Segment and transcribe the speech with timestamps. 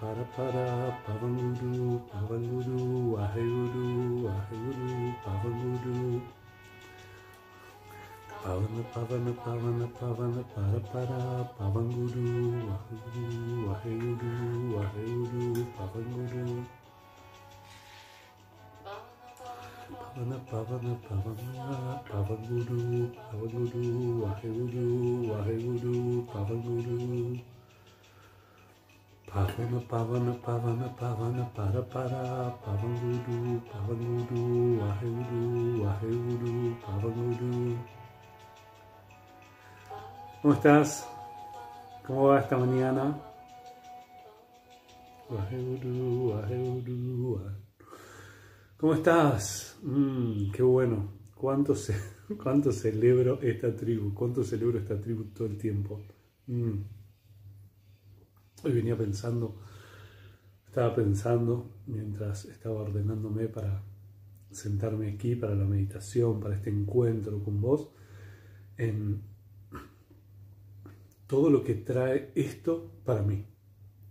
[0.00, 6.22] para para Pavanguru Pavanguru Aheguru Aheguru Pavanguru
[8.42, 12.26] Pavana Pavana Pavana Pavana para para Pavanguru
[12.76, 14.32] Aheguru Aheguru
[14.84, 16.66] Aheguru Pavanguru
[19.96, 22.80] Pavana Pavana Pavana Pavanguru
[23.16, 24.86] Pavanguru Aheguru
[25.40, 27.55] Aheguru Pavanguru
[29.36, 37.76] Pavana Pavana Pavana Pavana para para Pavanguru Pavanguru Aheguru Aheguru Pavanguru
[40.40, 41.06] ¿Cómo estás?
[42.06, 43.20] ¿Cómo va esta mañana?
[45.28, 46.32] Aheguru
[48.78, 49.76] ¿Cómo estás?
[49.82, 51.12] Mm, qué bueno.
[51.34, 51.94] ¿Cuánto, ce
[52.42, 54.14] ¿Cuánto celebro esta tribu?
[54.14, 56.00] ¿Cuánto celebro esta tribu todo el tiempo?
[56.46, 56.95] Mm.
[58.62, 59.54] Hoy venía pensando,
[60.66, 63.82] estaba pensando mientras estaba ordenándome para
[64.50, 67.90] sentarme aquí para la meditación, para este encuentro con vos,
[68.78, 69.20] en
[71.26, 73.44] todo lo que trae esto para mí.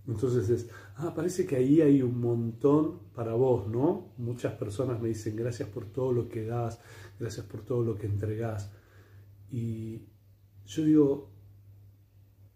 [0.08, 4.14] Entonces es, ah, parece que ahí hay un montón para vos, ¿no?
[4.18, 6.80] Muchas personas me dicen gracias por todo lo que das,
[7.20, 8.72] gracias por todo lo que entregás.
[9.50, 10.04] Y
[10.68, 11.32] yo digo,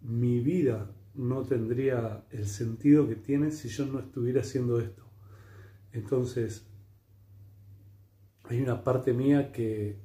[0.02, 5.04] mi vida no tendría el sentido que tiene si yo no estuviera haciendo esto.
[5.92, 6.66] Entonces,
[8.46, 10.00] hay una parte mía que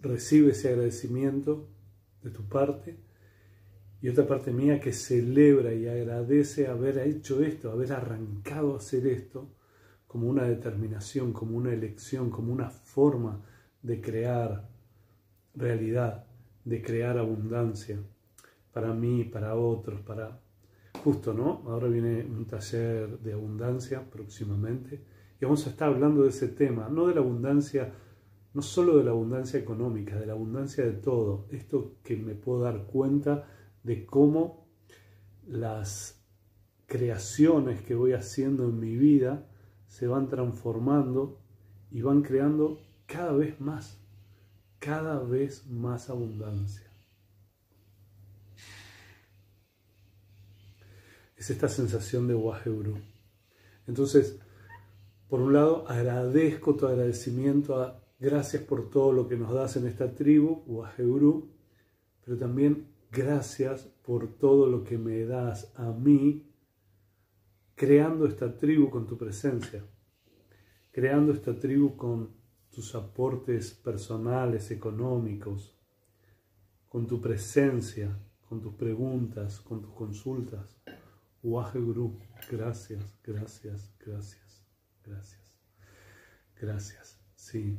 [0.00, 1.68] recibe ese agradecimiento
[2.22, 2.96] de tu parte
[4.00, 9.06] y otra parte mía que celebra y agradece haber hecho esto, haber arrancado a hacer
[9.06, 9.54] esto
[10.06, 13.44] como una determinación, como una elección, como una forma
[13.82, 14.70] de crear
[15.54, 16.26] realidad,
[16.64, 17.98] de crear abundancia
[18.76, 20.38] para mí, para otros, para...
[21.02, 21.62] Justo, ¿no?
[21.64, 25.02] Ahora viene un taller de abundancia próximamente
[25.40, 27.94] y vamos a estar hablando de ese tema, no de la abundancia,
[28.52, 32.60] no solo de la abundancia económica, de la abundancia de todo, esto que me puedo
[32.60, 33.48] dar cuenta
[33.82, 34.68] de cómo
[35.46, 36.22] las
[36.84, 39.48] creaciones que voy haciendo en mi vida
[39.86, 41.40] se van transformando
[41.90, 43.98] y van creando cada vez más,
[44.80, 46.85] cada vez más abundancia.
[51.36, 52.98] Es esta sensación de Waheuru.
[53.86, 54.38] Entonces,
[55.28, 59.86] por un lado, agradezco tu agradecimiento, a, gracias por todo lo que nos das en
[59.86, 61.50] esta tribu, Waheuru,
[62.24, 66.52] pero también Gracias por todo lo que me das a mí,
[67.74, 69.84] creando esta tribu con tu presencia,
[70.90, 72.34] creando esta tribu con
[72.70, 75.78] tus aportes personales, económicos,
[76.88, 80.76] con tu presencia, con tus preguntas, con tus consultas.
[81.46, 82.18] Guru,
[82.50, 84.66] gracias, gracias, gracias,
[85.04, 85.54] gracias,
[86.60, 87.20] gracias.
[87.36, 87.78] Sí.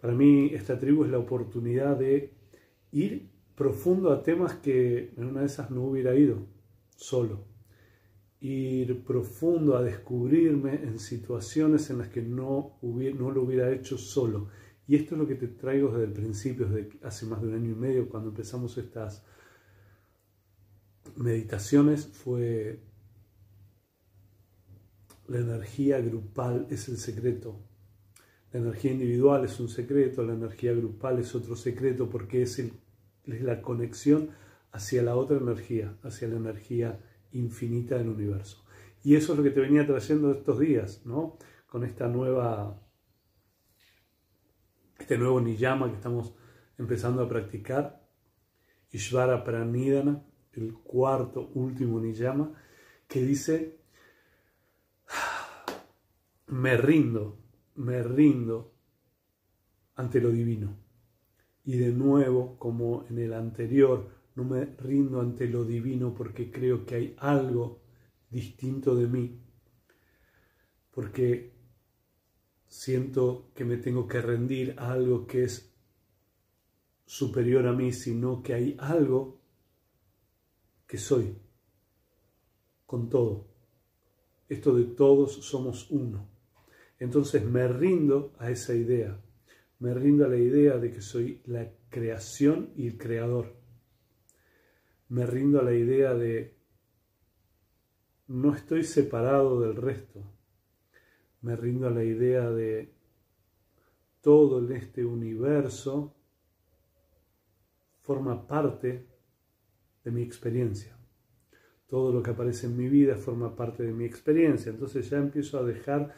[0.00, 2.34] Para mí esta tribu es la oportunidad de
[2.90, 6.46] ir profundo a temas que en una de esas no hubiera ido
[6.96, 7.44] solo.
[8.40, 14.48] Ir profundo a descubrirme en situaciones en las que no, no lo hubiera hecho solo.
[14.88, 17.54] Y esto es lo que te traigo desde el principio, desde hace más de un
[17.54, 19.24] año y medio, cuando empezamos estas
[21.16, 22.80] meditaciones, fue
[25.26, 27.60] la energía grupal es el secreto.
[28.52, 32.72] La energía individual es un secreto, la energía grupal es otro secreto porque es el
[33.26, 34.30] es la conexión
[34.72, 37.00] hacia la otra energía, hacia la energía
[37.32, 38.64] infinita del universo.
[39.02, 41.38] Y eso es lo que te venía trayendo estos días, ¿no?
[41.66, 42.80] Con esta nueva,
[44.98, 46.34] este nuevo niyama que estamos
[46.78, 48.02] empezando a practicar,
[48.90, 50.22] Ishvara Pranidana,
[50.56, 52.52] el cuarto, último niyama,
[53.08, 53.78] que dice,
[56.48, 57.38] me rindo,
[57.76, 58.74] me rindo
[59.96, 60.76] ante lo divino.
[61.64, 66.84] Y de nuevo, como en el anterior, no me rindo ante lo divino porque creo
[66.84, 67.82] que hay algo
[68.30, 69.40] distinto de mí,
[70.90, 71.54] porque
[72.66, 75.72] siento que me tengo que rendir a algo que es
[77.06, 79.43] superior a mí, sino que hay algo
[80.98, 81.36] soy
[82.86, 83.46] con todo.
[84.48, 86.28] Esto de todos somos uno.
[86.98, 89.18] Entonces me rindo a esa idea
[89.84, 93.54] me rindo a la idea de que soy la creación y el creador.
[95.08, 96.56] Me rindo a la idea de
[98.28, 100.22] no estoy separado del resto.
[101.42, 102.94] Me rindo a la idea de
[104.22, 106.14] todo en este universo
[108.00, 109.06] forma parte
[110.04, 110.96] de mi experiencia.
[111.86, 115.58] todo lo que aparece en mi vida forma parte de mi experiencia, entonces ya empiezo
[115.58, 116.14] a dejar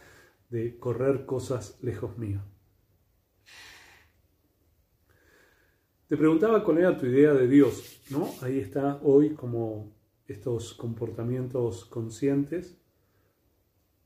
[0.49, 2.41] de correr cosas lejos mío.
[6.09, 8.31] Te preguntaba cuál era tu idea de Dios, ¿no?
[8.41, 9.93] Ahí está hoy como
[10.29, 12.81] estos comportamientos conscientes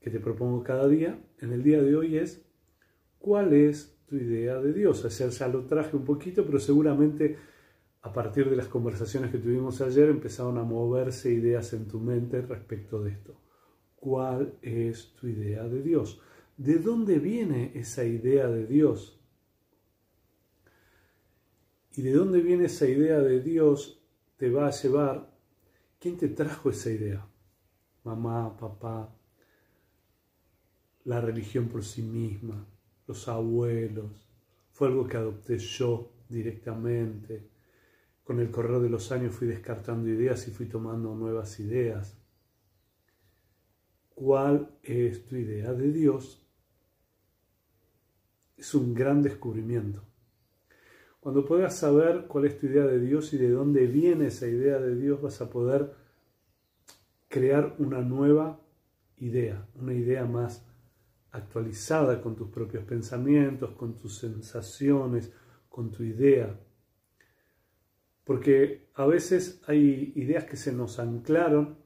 [0.01, 1.23] que te propongo cada día.
[1.39, 2.43] En el día de hoy es
[3.19, 4.99] cuál es tu idea de Dios.
[4.99, 7.37] Sea, ya lo traje un poquito, pero seguramente
[8.03, 12.41] a partir de las conversaciones que tuvimos ayer empezaron a moverse ideas en tu mente
[12.41, 13.35] respecto de esto.
[13.95, 16.19] ¿Cuál es tu idea de Dios?
[16.57, 19.19] ¿De dónde viene esa idea de Dios?
[21.95, 24.01] ¿Y de dónde viene esa idea de Dios?
[24.37, 25.31] Te va a llevar.
[25.99, 27.27] ¿Quién te trajo esa idea?
[28.03, 29.13] Mamá, papá,
[31.03, 32.65] la religión por sí misma,
[33.05, 34.27] los abuelos.
[34.71, 37.50] Fue algo que adopté yo directamente.
[38.23, 42.17] Con el correr de los años fui descartando ideas y fui tomando nuevas ideas.
[44.13, 46.47] ¿Cuál es tu idea de Dios?
[48.55, 50.03] Es un gran descubrimiento.
[51.19, 54.79] Cuando puedas saber cuál es tu idea de Dios y de dónde viene esa idea
[54.79, 55.93] de Dios, vas a poder
[57.27, 58.59] crear una nueva
[59.17, 60.65] idea, una idea más
[61.31, 65.31] actualizada con tus propios pensamientos, con tus sensaciones,
[65.69, 66.59] con tu idea.
[68.31, 71.77] Porque a veces hay ideas que se nos anclaron.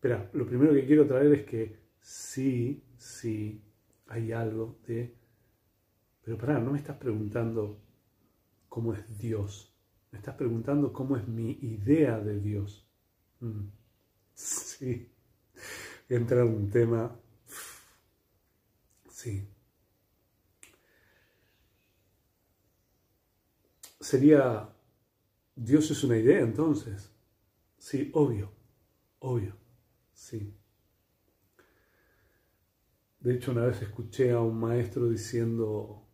[0.00, 3.62] Pero lo primero que quiero traer es que sí, sí,
[4.08, 5.14] hay algo de...
[6.24, 7.80] Pero pará, no me estás preguntando
[8.68, 9.78] cómo es Dios.
[10.10, 12.84] Me estás preguntando cómo es mi idea de Dios.
[13.38, 13.68] Mm.
[14.34, 15.08] Sí.
[16.08, 17.16] Entra un tema.
[19.08, 19.48] Sí.
[24.00, 24.68] Sería,
[25.54, 27.12] Dios es una idea entonces.
[27.78, 28.52] Sí, obvio,
[29.18, 29.56] obvio,
[30.12, 30.54] sí.
[33.20, 36.04] De hecho, una vez escuché a un maestro diciendo,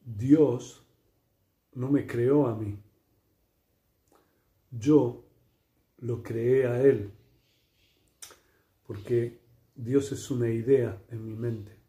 [0.00, 0.86] Dios
[1.72, 2.78] no me creó a mí,
[4.70, 5.24] yo
[5.98, 7.12] lo creé a Él,
[8.86, 9.40] porque
[9.74, 11.79] Dios es una idea en mi mente.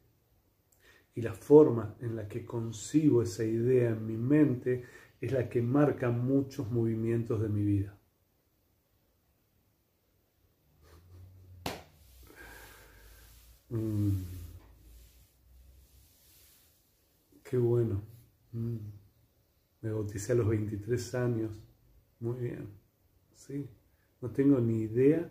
[1.15, 4.85] Y la forma en la que concibo esa idea en mi mente
[5.19, 7.97] es la que marca muchos movimientos de mi vida.
[13.69, 14.23] Mm.
[17.43, 18.01] Qué bueno.
[18.51, 18.77] Mm.
[19.81, 21.59] Me bauticé a los 23 años.
[22.19, 22.69] Muy bien.
[23.33, 23.67] Sí.
[24.21, 25.29] No tengo ni idea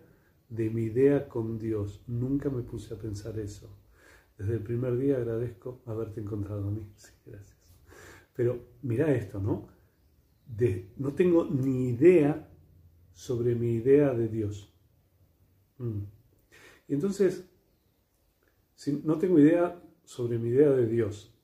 [0.48, 2.02] de mi idea con Dios.
[2.06, 3.70] Nunca me puse a pensar eso.
[4.40, 6.90] Desde el primer día agradezco haberte encontrado a mí.
[6.96, 7.58] Sí, gracias.
[8.34, 9.68] Pero mira esto, ¿no?
[10.96, 12.50] No tengo ni idea
[13.12, 14.72] sobre mi idea de Dios.
[15.76, 16.04] Mm.
[16.88, 17.44] Y entonces,
[18.76, 21.34] si no tengo idea sobre mi idea de Dios,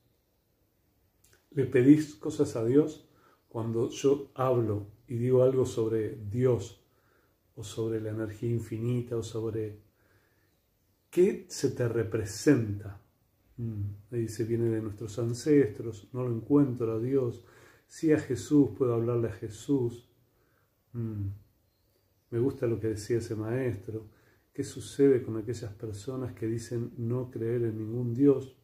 [1.51, 3.07] le pedís cosas a Dios,
[3.47, 6.83] cuando yo hablo y digo algo sobre Dios
[7.53, 9.86] o sobre la energía infinita o sobre
[11.17, 13.01] qué se te representa.
[13.57, 17.43] Mm, ahí dice, viene de nuestros ancestros, no lo encuentro a Dios.
[17.87, 20.07] Si a Jesús, puedo hablarle a Jesús.
[20.93, 21.29] Mm,
[22.29, 24.05] me gusta lo que decía ese maestro.
[24.53, 28.55] ¿Qué sucede con aquellas personas que dicen no creer en ningún Dios?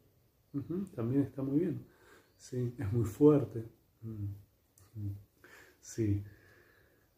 [0.96, 1.84] también está muy bien.
[2.38, 3.64] Sí, es muy fuerte.
[4.04, 4.26] Mm,
[5.02, 5.16] mm.
[5.82, 6.24] Sí,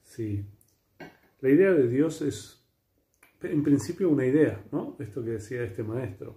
[0.01, 0.45] sí.
[1.41, 2.64] La idea de Dios es,
[3.51, 4.95] en principio, una idea, ¿no?
[4.99, 6.35] Esto que decía este maestro.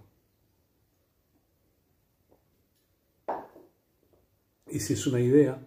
[4.67, 5.65] Y si es una idea,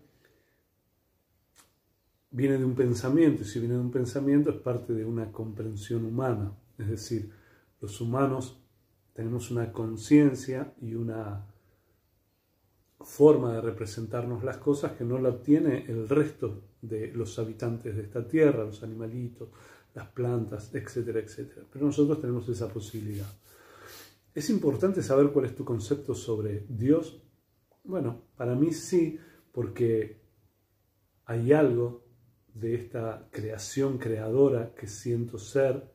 [2.31, 6.05] viene de un pensamiento, y si viene de un pensamiento es parte de una comprensión
[6.05, 6.53] humana.
[6.79, 7.31] Es decir,
[7.81, 8.63] los humanos
[9.13, 11.47] tenemos una conciencia y una
[13.01, 18.03] forma de representarnos las cosas que no la obtiene el resto de los habitantes de
[18.03, 19.49] esta tierra, los animalitos,
[19.95, 21.67] las plantas, etcétera, etcétera.
[21.71, 23.31] Pero nosotros tenemos esa posibilidad.
[24.35, 27.23] ¿Es importante saber cuál es tu concepto sobre Dios?
[27.85, 29.19] Bueno, para mí sí,
[29.53, 30.23] porque
[31.27, 32.07] hay algo
[32.55, 35.93] de esta creación creadora que siento ser,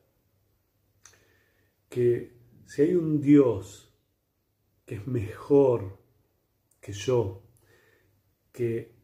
[1.88, 2.36] que
[2.66, 3.92] si hay un Dios
[4.84, 5.98] que es mejor
[6.80, 7.42] que yo,
[8.52, 8.96] que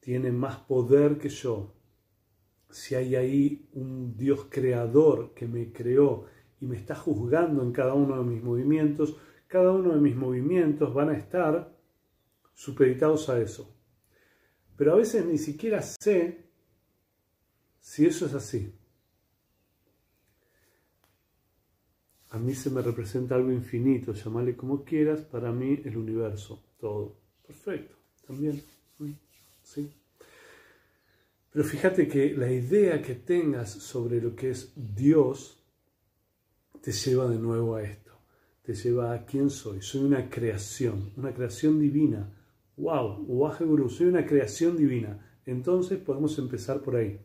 [0.00, 1.75] tiene más poder que yo,
[2.70, 6.26] si hay ahí un Dios creador que me creó
[6.60, 10.92] y me está juzgando en cada uno de mis movimientos, cada uno de mis movimientos
[10.92, 11.74] van a estar
[12.54, 13.72] supeditados a eso.
[14.76, 16.44] Pero a veces ni siquiera sé
[17.80, 18.74] Si eso es así,
[22.30, 27.16] a mí se me representa algo infinito, llamale como quieras, para mí el universo, todo.
[27.46, 27.96] Perfecto,
[28.26, 28.60] también.
[29.62, 29.90] ¿Sí?
[31.56, 35.58] Pero fíjate que la idea que tengas sobre lo que es Dios
[36.82, 38.12] te lleva de nuevo a esto,
[38.60, 39.80] te lleva a quién soy.
[39.80, 42.30] Soy una creación, una creación divina.
[42.76, 43.24] ¡Wow!
[43.24, 45.40] Guru, soy una creación divina.
[45.46, 47.18] Entonces podemos empezar por ahí.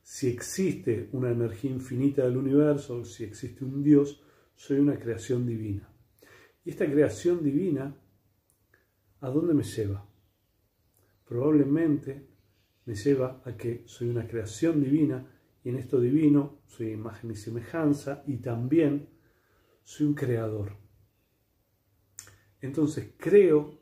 [0.00, 4.22] Si existe una energía infinita del universo, si existe un Dios,
[4.54, 5.92] soy una creación divina.
[6.64, 7.96] Y esta creación divina,
[9.18, 10.08] ¿a dónde me lleva?
[11.26, 12.29] Probablemente
[12.90, 15.24] me lleva a que soy una creación divina
[15.62, 19.08] y en esto divino soy imagen y semejanza y también
[19.84, 20.72] soy un creador.
[22.60, 23.78] Entonces creo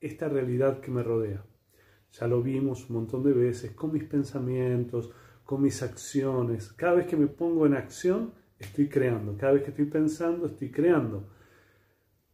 [0.00, 1.46] esta realidad que me rodea.
[2.10, 5.12] Ya lo vimos un montón de veces con mis pensamientos,
[5.44, 6.72] con mis acciones.
[6.72, 9.36] Cada vez que me pongo en acción, estoy creando.
[9.36, 11.30] Cada vez que estoy pensando, estoy creando.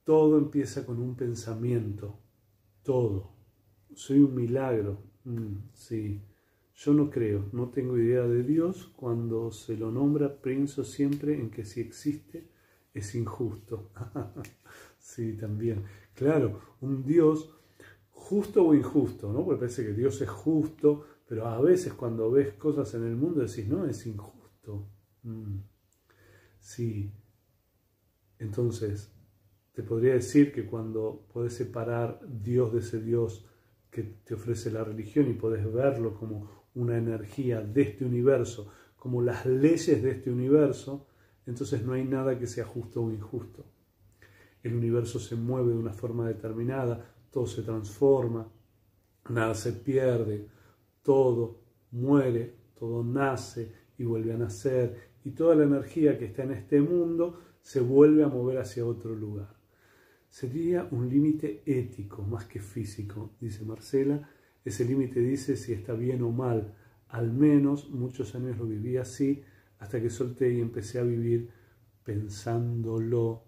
[0.04, 2.18] Todo empieza con un pensamiento.
[2.82, 3.34] Todo.
[3.92, 5.13] Soy un milagro.
[5.24, 6.20] Mm, sí.
[6.76, 8.92] Yo no creo, no tengo idea de Dios.
[8.96, 12.48] Cuando se lo nombra, pienso siempre en que si existe,
[12.92, 13.90] es injusto.
[14.98, 15.84] sí, también.
[16.14, 17.50] Claro, un Dios
[18.10, 19.44] justo o injusto, ¿no?
[19.44, 23.40] Porque parece que Dios es justo, pero a veces cuando ves cosas en el mundo
[23.40, 24.88] decís, no, es injusto.
[25.22, 25.58] Mm.
[26.58, 27.12] Sí.
[28.38, 29.12] Entonces,
[29.74, 33.46] te podría decir que cuando puedes separar Dios de ese Dios
[33.94, 39.22] que te ofrece la religión y puedes verlo como una energía de este universo, como
[39.22, 41.06] las leyes de este universo,
[41.46, 43.64] entonces no hay nada que sea justo o injusto.
[44.64, 48.50] El universo se mueve de una forma determinada, todo se transforma,
[49.28, 50.48] nada se pierde,
[51.02, 51.60] todo
[51.92, 56.80] muere, todo nace y vuelve a nacer, y toda la energía que está en este
[56.80, 59.53] mundo se vuelve a mover hacia otro lugar.
[60.34, 64.28] Sería un límite ético más que físico, dice Marcela,
[64.64, 66.74] ese límite dice si está bien o mal.
[67.10, 69.44] Al menos muchos años lo viví así
[69.78, 71.50] hasta que solté y empecé a vivir
[72.02, 73.44] pensándolo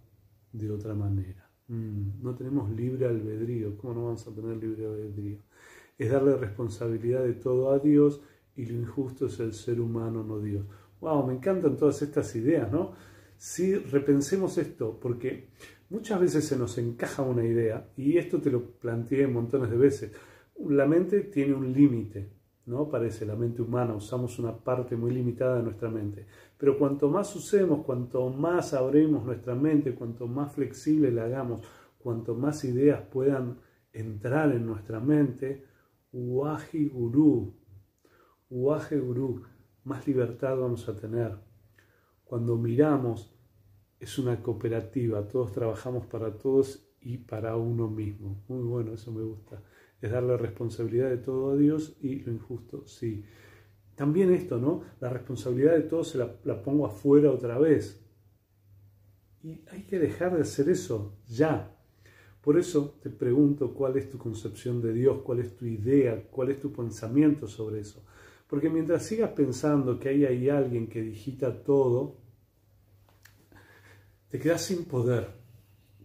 [0.53, 1.51] de otra manera.
[1.67, 3.77] Mm, no tenemos libre albedrío.
[3.79, 5.41] ¿Cómo no vamos a tener libre albedrío?
[5.99, 8.21] Es darle responsabilidad de todo a Dios
[8.55, 10.65] y lo injusto es el ser humano, no Dios.
[11.01, 11.27] ¡Wow!
[11.27, 12.93] Me encantan todas estas ideas, ¿no?
[13.39, 15.49] Si repensemos esto, porque
[15.91, 20.13] muchas veces se nos encaja una idea, y esto te lo planteé montones de veces
[20.65, 22.33] la mente tiene un límite,
[22.67, 22.89] ¿no?
[22.89, 26.27] Parece la mente humana, usamos una parte muy limitada de nuestra mente.
[26.57, 31.63] Pero cuanto más usemos, cuanto más abremos nuestra mente, cuanto más flexible la hagamos,
[31.99, 33.61] cuanto más ideas puedan
[33.93, 35.65] entrar en nuestra mente,
[36.13, 37.55] Uaji Guru,
[38.49, 39.43] Uaje Guru,
[39.85, 41.37] más libertad vamos a tener.
[42.25, 43.36] Cuando miramos,
[44.01, 48.43] es una cooperativa, todos trabajamos para todos y para uno mismo.
[48.49, 49.63] Muy bueno, eso me gusta
[50.01, 53.25] es darle responsabilidad de todo a Dios y lo injusto sí.
[53.95, 54.83] También esto, ¿no?
[55.01, 58.05] La responsabilidad de todo se la, pongo afuera otra vez.
[59.43, 61.73] Y hay que dejar de hacer eso ya.
[62.43, 66.51] Por eso te pregunto cuál es tu concepción de Dios, cuál es tu idea, cuál
[66.51, 68.05] es tu pensamiento sobre eso.
[68.47, 72.19] Porque mientras sigas pensando que ahí hay alguien que digita todo,
[74.29, 75.29] te quedas sin poder,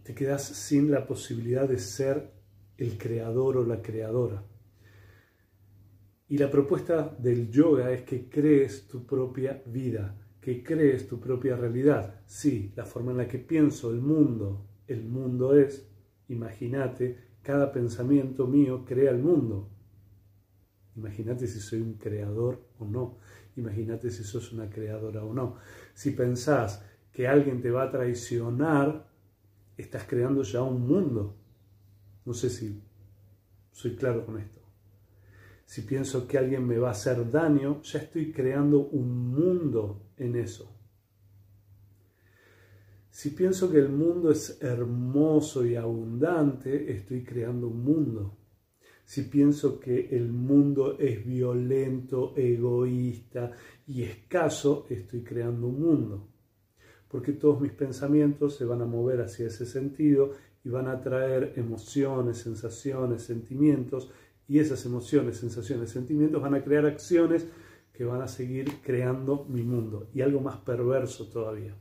[0.02, 2.32] te quedas sin la posibilidad de ser
[2.76, 4.44] el creador o la creadora.
[6.28, 11.56] Y la propuesta del yoga es que crees tu propia vida, que crees tu propia
[11.56, 12.22] realidad.
[12.26, 15.86] Sí, la forma en la que pienso el mundo, el mundo es,
[16.28, 19.68] imagínate, cada pensamiento mío crea el mundo.
[20.96, 23.18] Imagínate si soy un creador o no.
[23.56, 25.56] Imagínate si sos una creadora o no.
[25.94, 29.06] Si pensás que alguien te va a traicionar,
[29.76, 31.36] estás creando ya un mundo.
[32.24, 32.82] No sé si
[33.70, 34.60] soy claro con esto.
[35.64, 40.36] Si pienso que alguien me va a hacer daño, ya estoy creando un mundo en
[40.36, 40.70] eso.
[43.10, 48.38] Si pienso que el mundo es hermoso y abundante, estoy creando un mundo.
[49.04, 53.52] Si pienso que el mundo es violento, egoísta
[53.86, 56.31] y escaso, estoy creando un mundo.
[57.12, 60.32] Porque todos mis pensamientos se van a mover hacia ese sentido
[60.64, 64.10] y van a traer emociones, sensaciones, sentimientos,
[64.48, 67.46] y esas emociones, sensaciones, sentimientos van a crear acciones
[67.92, 70.10] que van a seguir creando mi mundo.
[70.14, 71.76] Y algo más perverso todavía.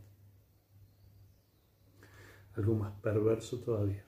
[2.56, 4.06] Algo más perverso todavía.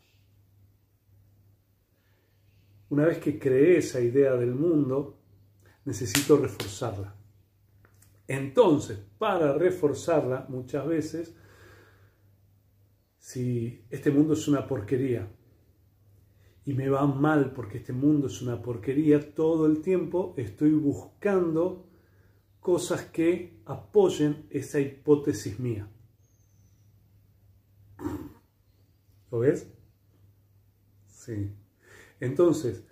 [2.90, 5.18] Una vez que creé esa idea del mundo,
[5.86, 7.16] necesito reforzarla.
[8.28, 11.36] Entonces, para reforzarla, muchas veces,
[13.18, 15.30] si este mundo es una porquería
[16.66, 21.88] y me va mal porque este mundo es una porquería, todo el tiempo estoy buscando
[22.60, 25.90] cosas que apoyen esa hipótesis mía.
[29.30, 29.68] ¿Lo ves?
[31.08, 31.52] Sí.
[32.20, 32.86] Entonces,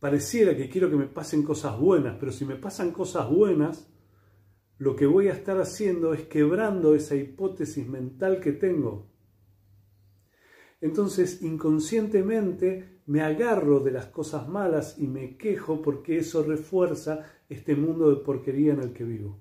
[0.00, 3.88] pareciera que quiero que me pasen cosas buenas, pero si me pasan cosas buenas,
[4.78, 9.08] lo que voy a estar haciendo es quebrando esa hipótesis mental que tengo.
[10.80, 17.74] Entonces, inconscientemente me agarro de las cosas malas y me quejo porque eso refuerza este
[17.74, 19.40] mundo de porquería en el que vivo.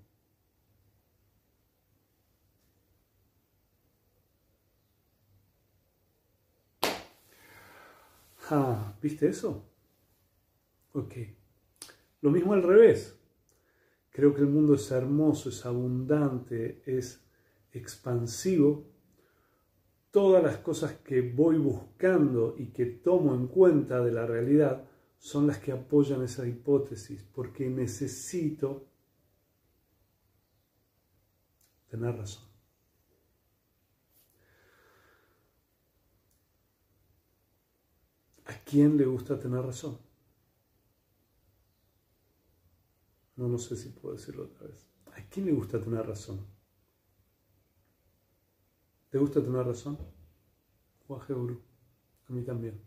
[8.50, 9.64] Ah, ¿viste eso?
[10.94, 11.14] Ok.
[12.22, 13.17] Lo mismo al revés.
[14.18, 17.24] Creo que el mundo es hermoso, es abundante, es
[17.72, 18.90] expansivo.
[20.10, 25.46] Todas las cosas que voy buscando y que tomo en cuenta de la realidad son
[25.46, 28.88] las que apoyan esa hipótesis, porque necesito
[31.88, 32.48] tener razón.
[38.46, 40.07] ¿A quién le gusta tener razón?
[43.38, 44.88] No, no sé si puedo decirlo otra vez.
[45.14, 46.46] ¿A quién le gusta tener razón?
[49.10, 49.98] ¿Te gusta tener razón?
[51.08, 51.62] Guru.
[52.28, 52.82] A mí también.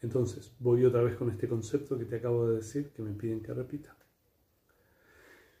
[0.00, 3.42] Entonces, voy otra vez con este concepto que te acabo de decir, que me piden
[3.42, 3.96] que repita.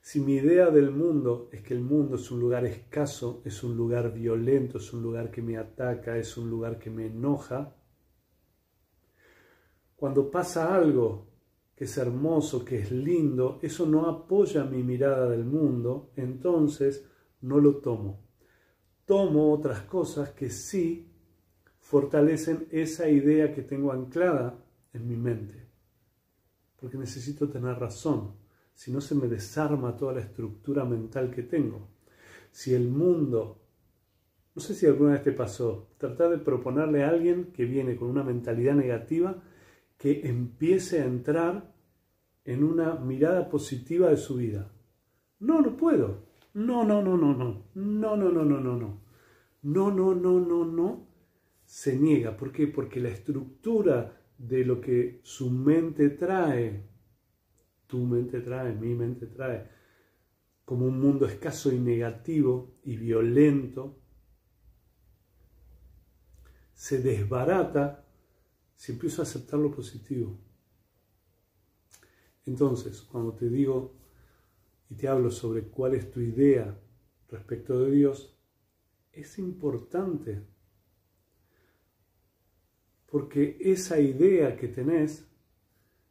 [0.00, 3.76] Si mi idea del mundo es que el mundo es un lugar escaso, es un
[3.76, 7.74] lugar violento, es un lugar que me ataca, es un lugar que me enoja,
[9.96, 11.27] cuando pasa algo
[11.78, 17.06] que es hermoso, que es lindo, eso no apoya mi mirada del mundo, entonces
[17.42, 18.18] no lo tomo.
[19.04, 21.08] Tomo otras cosas que sí
[21.78, 24.58] fortalecen esa idea que tengo anclada
[24.92, 25.68] en mi mente.
[26.80, 28.32] Porque necesito tener razón,
[28.74, 31.90] si no se me desarma toda la estructura mental que tengo.
[32.50, 33.62] Si el mundo,
[34.52, 38.08] no sé si alguna vez te pasó, tratar de proponerle a alguien que viene con
[38.08, 39.40] una mentalidad negativa,
[39.98, 41.74] que empiece a entrar
[42.44, 44.72] en una mirada positiva de su vida.
[45.40, 46.28] No, no puedo.
[46.54, 47.64] No, no, no, no, no.
[47.74, 49.00] No, no, no, no, no, no.
[49.62, 51.08] No, no, no, no, no.
[51.64, 52.36] Se niega.
[52.36, 52.68] ¿Por qué?
[52.68, 56.84] Porque la estructura de lo que su mente trae,
[57.86, 59.68] tu mente trae, mi mente trae,
[60.64, 63.98] como un mundo escaso y negativo y violento,
[66.72, 68.07] se desbarata
[68.78, 70.38] si empiezo a aceptar lo positivo.
[72.46, 73.92] Entonces, cuando te digo
[74.88, 76.78] y te hablo sobre cuál es tu idea
[77.28, 78.38] respecto de Dios,
[79.12, 80.46] es importante
[83.10, 85.28] porque esa idea que tenés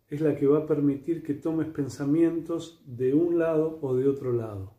[0.10, 4.34] es la que va a permitir que tomes pensamientos de un lado o de otro
[4.34, 4.76] lado.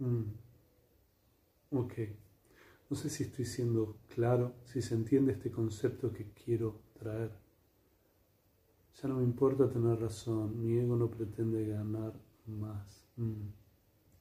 [0.00, 0.24] Mm.
[1.70, 2.17] Ok.
[2.90, 7.30] No sé si estoy siendo claro, si se entiende este concepto que quiero traer.
[9.00, 12.14] Ya no me importa tener razón, mi ego no pretende ganar
[12.46, 13.06] más.
[13.16, 13.50] Mm.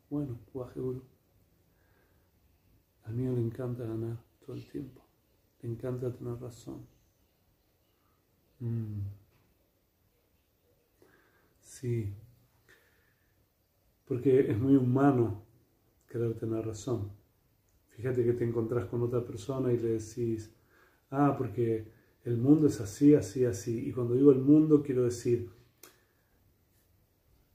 [0.10, 0.82] Bueno, Guaje
[3.06, 5.02] Al mío encanta ganar todo el tiempo.
[5.62, 6.86] Le encanta tener razón.
[8.60, 9.02] Mm.
[11.62, 12.14] Sí.
[14.06, 15.44] Porque es muy humano
[16.08, 17.17] querer tener razón.
[17.98, 20.54] Fíjate que te encontrás con otra persona y le decís,
[21.10, 21.88] ah, porque
[22.26, 23.90] el mundo es así, así, así.
[23.90, 25.50] Y cuando digo el mundo quiero decir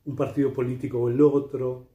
[0.05, 1.87] un partido político o el otro,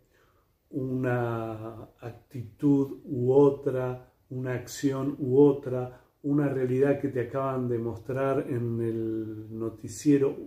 [0.70, 8.46] una actitud u otra, una acción u otra, una realidad que te acaban de mostrar
[8.50, 10.38] en el noticiero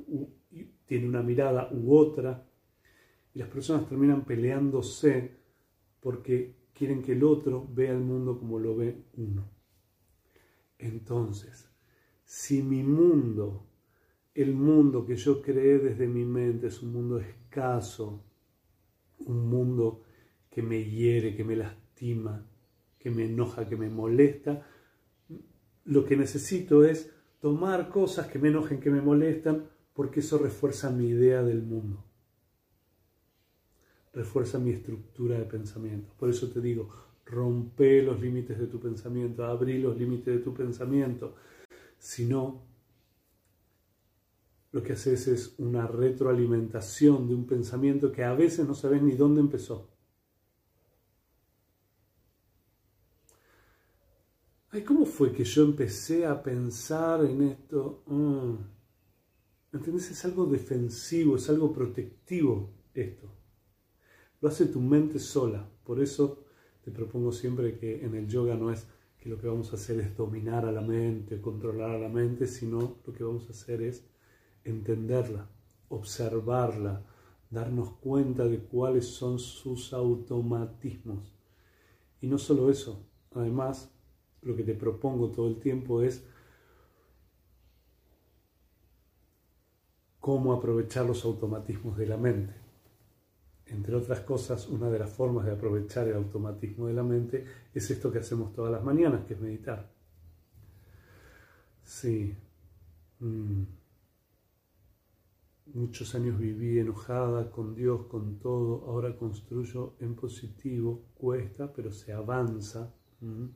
[0.86, 2.46] tiene una mirada u otra.
[3.34, 5.36] Y las personas terminan peleándose
[6.00, 9.50] porque quieren que el otro vea el mundo como lo ve uno.
[10.78, 11.70] Entonces,
[12.24, 13.66] si mi mundo,
[14.34, 18.24] el mundo que yo creé desde mi mente es un mundo escaso,
[19.18, 20.02] un mundo
[20.48, 22.46] que me hiere, que me lastima,
[22.98, 24.66] que me enoja, que me molesta,
[25.84, 30.90] lo que necesito es tomar cosas que me enojen, que me molestan, porque eso refuerza
[30.90, 32.09] mi idea del mundo
[34.12, 36.12] refuerza mi estructura de pensamiento.
[36.18, 36.88] Por eso te digo,
[37.26, 41.34] rompe los límites de tu pensamiento, abrí los límites de tu pensamiento.
[41.98, 42.62] Si no,
[44.72, 49.12] lo que haces es una retroalimentación de un pensamiento que a veces no sabes ni
[49.12, 49.88] dónde empezó.
[54.72, 58.04] Ay, ¿cómo fue que yo empecé a pensar en esto?
[58.06, 58.54] Mm.
[59.72, 60.10] ¿Entendés?
[60.12, 63.39] Es algo defensivo, es algo protectivo esto.
[64.40, 65.68] Lo hace tu mente sola.
[65.84, 66.44] Por eso
[66.82, 68.86] te propongo siempre que en el yoga no es
[69.18, 72.46] que lo que vamos a hacer es dominar a la mente, controlar a la mente,
[72.46, 74.06] sino lo que vamos a hacer es
[74.64, 75.50] entenderla,
[75.88, 77.04] observarla,
[77.50, 81.34] darnos cuenta de cuáles son sus automatismos.
[82.22, 83.92] Y no solo eso, además
[84.40, 86.24] lo que te propongo todo el tiempo es
[90.18, 92.59] cómo aprovechar los automatismos de la mente.
[93.70, 97.88] Entre otras cosas, una de las formas de aprovechar el automatismo de la mente es
[97.90, 99.88] esto que hacemos todas las mañanas, que es meditar.
[101.84, 102.34] Sí.
[103.20, 103.62] Mm.
[105.72, 112.12] Muchos años viví enojada con Dios, con todo, ahora construyo en positivo, cuesta, pero se
[112.12, 112.92] avanza.
[113.20, 113.46] Mm.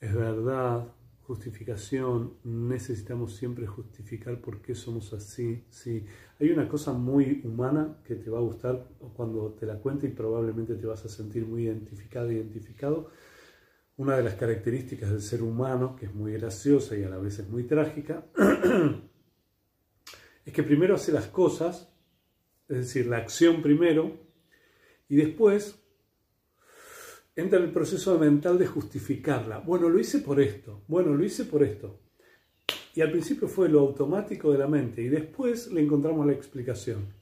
[0.00, 0.88] Es verdad,
[1.32, 5.64] justificación, necesitamos siempre justificar por qué somos así.
[5.70, 6.04] Sí.
[6.38, 10.10] Hay una cosa muy humana que te va a gustar cuando te la cuente y
[10.10, 13.08] probablemente te vas a sentir muy identificado, identificado.
[13.96, 17.38] Una de las características del ser humano, que es muy graciosa y a la vez
[17.38, 18.26] es muy trágica,
[20.44, 21.94] es que primero hace las cosas,
[22.68, 24.18] es decir, la acción primero,
[25.08, 25.81] y después
[27.34, 29.58] entra el proceso mental de justificarla.
[29.58, 32.00] Bueno, lo hice por esto, bueno, lo hice por esto.
[32.94, 37.14] Y al principio fue lo automático de la mente y después le encontramos la explicación.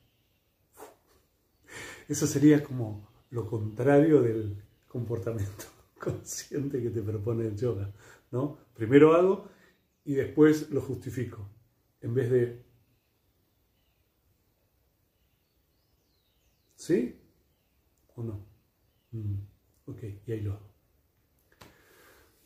[2.08, 5.64] Eso sería como lo contrario del comportamiento
[5.98, 7.92] consciente que te propone el yoga,
[8.32, 8.58] ¿no?
[8.74, 9.48] Primero hago
[10.04, 11.48] y después lo justifico,
[12.00, 12.64] en vez de...
[16.74, 17.20] ¿Sí?
[18.16, 18.46] ¿O no?
[19.12, 19.49] Mm.
[19.90, 20.70] Ok, y ahí lo hago.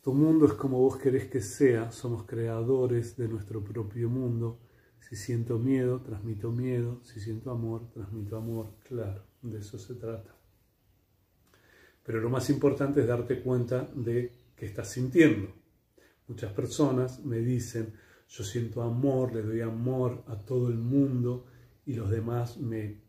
[0.01, 4.59] Tu mundo es como vos querés que sea, somos creadores de nuestro propio mundo.
[4.99, 7.01] Si siento miedo, transmito miedo.
[7.03, 8.73] Si siento amor, transmito amor.
[8.87, 10.35] Claro, de eso se trata.
[12.03, 15.53] Pero lo más importante es darte cuenta de que estás sintiendo.
[16.27, 17.93] Muchas personas me dicen,
[18.27, 21.45] yo siento amor, le doy amor a todo el mundo
[21.85, 23.01] y los demás me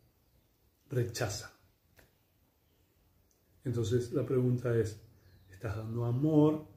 [0.91, 1.56] rechazan.
[3.67, 5.03] Entonces la pregunta es,
[5.51, 6.69] ¿estás dando amor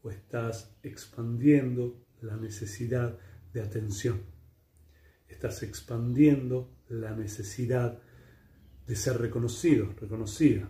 [0.00, 3.18] o estás expandiendo la necesidad
[3.52, 4.20] de atención?
[5.26, 8.00] Estás expandiendo la necesidad
[8.86, 10.68] de ser reconocido, reconocida.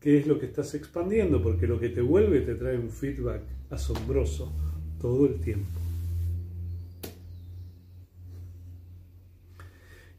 [0.00, 1.42] ¿Qué es lo que estás expandiendo?
[1.42, 4.52] Porque lo que te vuelve te trae un feedback asombroso
[5.00, 5.80] todo el tiempo.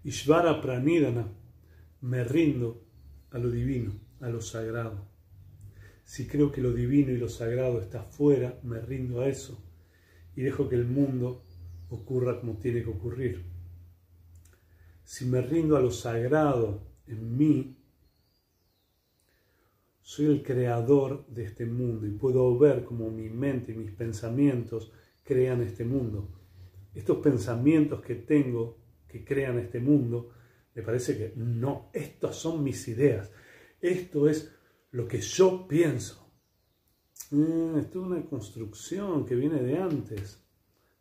[0.03, 1.27] Ishvara Pranidana,
[2.01, 2.84] me rindo
[3.31, 5.07] a lo divino, a lo sagrado.
[6.03, 9.63] Si creo que lo divino y lo sagrado está fuera, me rindo a eso
[10.35, 11.43] y dejo que el mundo
[11.89, 13.43] ocurra como tiene que ocurrir.
[15.03, 17.77] Si me rindo a lo sagrado en mí,
[20.01, 24.91] soy el creador de este mundo y puedo ver cómo mi mente y mis pensamientos
[25.23, 26.29] crean este mundo.
[26.93, 30.29] Estos pensamientos que tengo que crean este mundo
[30.75, 33.31] me parece que no, estas son mis ideas,
[33.81, 34.53] esto es
[34.91, 36.29] lo que yo pienso.
[37.31, 40.41] Mm, esto es una construcción que viene de antes.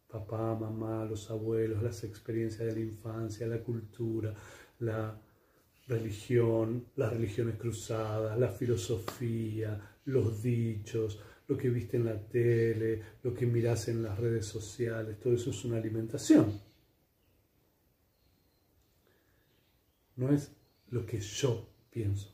[0.09, 4.33] Papá, mamá, los abuelos, las experiencias de la infancia, la cultura,
[4.79, 5.21] la
[5.89, 13.35] religión, las religiones cruzadas, la filosofía, los dichos, lo que viste en la tele, lo
[13.35, 16.74] que miras en las redes sociales, todo eso es una alimentación.
[20.17, 20.51] No es
[20.91, 22.33] lo que yo pienso.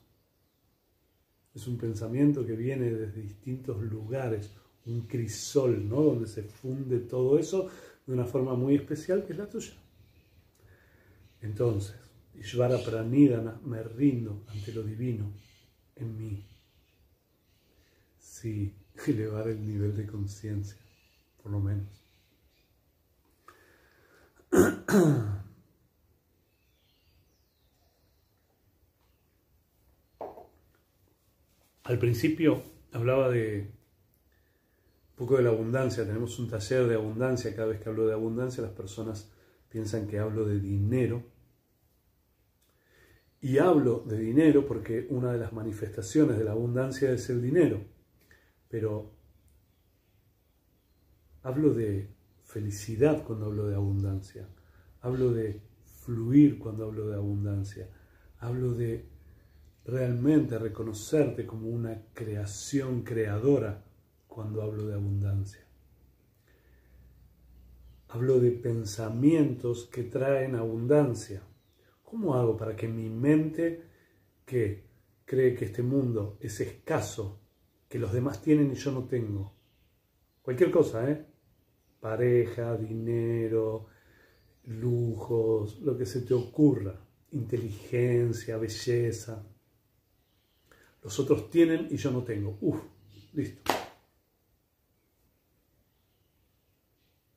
[1.53, 4.51] Es un pensamiento que viene desde distintos lugares,
[4.85, 6.01] un crisol, ¿no?
[6.01, 7.69] Donde se funde todo eso
[8.05, 9.73] de una forma muy especial que es la tuya.
[11.41, 11.95] Entonces,
[12.35, 15.33] Ishvara Pranidana, me rindo ante lo divino
[15.95, 16.45] en mí.
[18.17, 18.73] Sí,
[19.07, 20.77] elevar el nivel de conciencia,
[21.41, 22.01] por lo menos.
[31.91, 33.69] Al principio hablaba de
[35.09, 38.13] un poco de la abundancia, tenemos un taller de abundancia, cada vez que hablo de
[38.13, 39.29] abundancia las personas
[39.67, 41.21] piensan que hablo de dinero.
[43.41, 47.81] Y hablo de dinero porque una de las manifestaciones de la abundancia es el dinero,
[48.69, 49.11] pero
[51.43, 52.07] hablo de
[52.45, 54.47] felicidad cuando hablo de abundancia.
[55.01, 55.59] Hablo de
[56.05, 57.89] fluir cuando hablo de abundancia.
[58.39, 59.10] Hablo de
[59.85, 63.83] realmente reconocerte como una creación creadora
[64.27, 65.65] cuando hablo de abundancia.
[68.09, 71.41] Hablo de pensamientos que traen abundancia.
[72.03, 73.83] ¿Cómo hago para que mi mente,
[74.45, 74.85] que
[75.25, 77.39] cree que este mundo es escaso,
[77.87, 79.53] que los demás tienen y yo no tengo,
[80.41, 81.25] cualquier cosa, ¿eh?
[81.99, 83.87] Pareja, dinero,
[84.65, 86.99] lujos, lo que se te ocurra,
[87.31, 89.45] inteligencia, belleza.
[91.03, 92.57] Los otros tienen y yo no tengo.
[92.61, 92.79] Uf,
[93.33, 93.71] listo.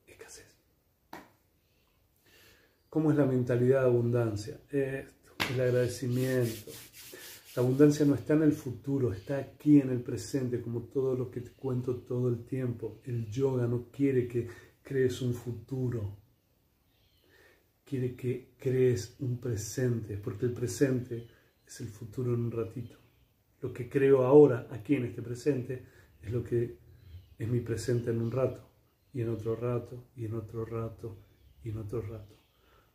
[0.05, 0.55] Escasez.
[2.89, 4.61] ¿Cómo es la mentalidad de abundancia?
[4.69, 6.71] Esto, el agradecimiento.
[7.55, 11.31] La abundancia no está en el futuro, está aquí en el presente, como todo lo
[11.31, 12.99] que te cuento todo el tiempo.
[13.05, 14.49] El yoga no quiere que
[14.83, 16.17] crees un futuro,
[17.85, 21.27] quiere que crees un presente, porque el presente
[21.65, 23.04] es el futuro en un ratito.
[23.65, 25.87] Lo que creo ahora, aquí en este presente,
[26.21, 26.77] es lo que
[27.35, 28.69] es mi presente en un rato,
[29.11, 31.17] y en otro rato, y en otro rato,
[31.63, 32.37] y en otro rato.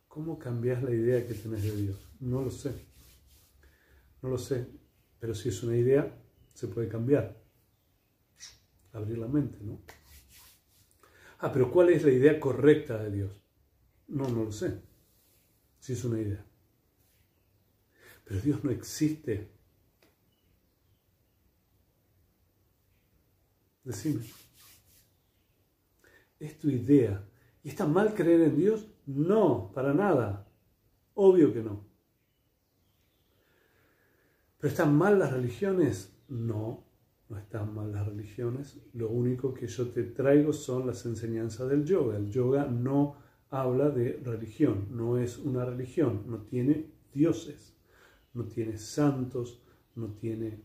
[0.07, 2.09] ¿Cómo cambias la idea que tenés de Dios?
[2.21, 2.71] No lo sé.
[4.21, 4.65] No lo sé.
[5.19, 6.17] Pero si es una idea,
[6.53, 7.43] se puede cambiar.
[8.93, 9.81] Abrir la mente, ¿no?
[11.39, 13.43] Ah, pero ¿cuál es la idea correcta de Dios?
[14.07, 14.81] No, no lo sé.
[15.79, 16.45] Si es una idea.
[18.23, 19.59] Pero Dios no existe.
[23.83, 24.25] Decime.
[26.39, 27.23] ¿Es tu idea?
[27.63, 28.87] ¿Y está mal creer en Dios?
[29.05, 30.47] No, para nada.
[31.13, 31.85] Obvio que no.
[34.57, 36.15] ¿Pero están mal las religiones?
[36.27, 36.83] No,
[37.29, 38.79] no están mal las religiones.
[38.93, 42.17] Lo único que yo te traigo son las enseñanzas del yoga.
[42.17, 43.17] El yoga no
[43.49, 47.75] habla de religión, no es una religión, no tiene dioses,
[48.33, 49.61] no tiene santos,
[49.95, 50.63] no tiene...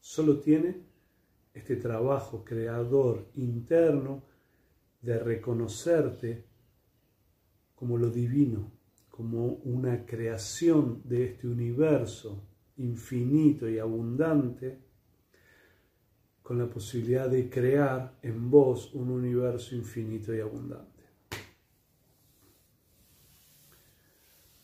[0.00, 0.91] Solo tiene
[1.54, 4.22] este trabajo creador interno
[5.00, 6.44] de reconocerte
[7.74, 8.70] como lo divino,
[9.10, 12.42] como una creación de este universo
[12.78, 14.78] infinito y abundante,
[16.42, 21.02] con la posibilidad de crear en vos un universo infinito y abundante.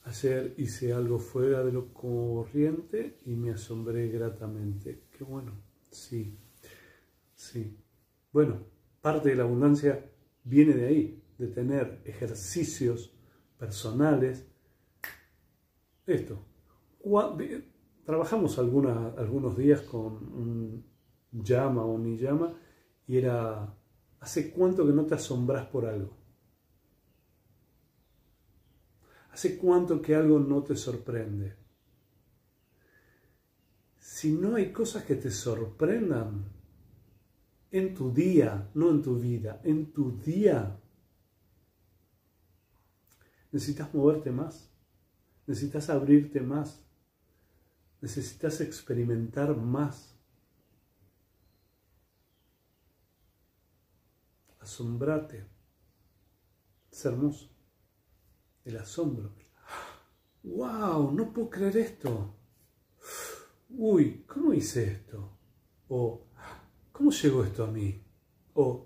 [0.05, 5.03] Ayer hice algo fuera de lo corriente y me asombré gratamente.
[5.11, 5.53] Qué bueno,
[5.91, 6.35] sí,
[7.39, 7.79] sí.
[8.33, 8.67] Bueno,
[9.01, 10.05] parte de la abundancia
[10.45, 13.15] viene de ahí, de tener ejercicios
[13.57, 14.47] personales.
[16.07, 16.45] Esto,
[18.05, 20.85] trabajamos algunos días con un
[21.33, 22.55] llama o ni llama
[23.07, 23.75] y era,
[24.21, 26.17] ¿hace cuánto que no te asombras por algo?
[29.31, 31.55] ¿Hace cuánto que algo no te sorprende?
[33.99, 36.58] Si no hay cosas que te sorprendan
[37.71, 40.81] en tu día, no en tu vida, en tu día,
[43.53, 44.71] necesitas moverte más,
[45.47, 46.85] necesitas abrirte más,
[48.01, 50.15] necesitas experimentar más.
[54.61, 55.47] Asombrate.
[56.91, 57.59] Es hermoso
[58.69, 59.33] el asombro.
[60.43, 61.13] ¡Wow!
[61.13, 62.35] No puedo creer esto.
[63.71, 65.39] Uy, ¿cómo hice esto?
[65.89, 66.28] O
[66.99, 68.03] ¿cómo llegó esto a mí?
[68.55, 68.85] O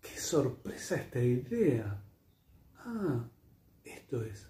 [0.00, 2.00] qué sorpresa esta idea.
[2.76, 3.28] Ah,
[3.82, 4.48] esto es.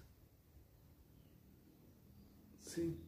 [2.61, 3.03] Sí.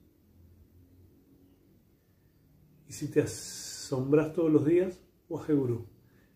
[2.88, 5.86] Y si te asombras todos los días, Gurú.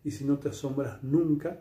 [0.04, 1.60] Y si no te asombras nunca,